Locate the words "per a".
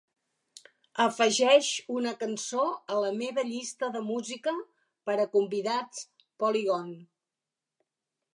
5.11-5.29